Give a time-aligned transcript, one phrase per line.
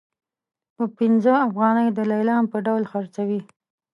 [0.75, 3.39] په پنځه افغانۍ د لیلام په ډول خرڅوي.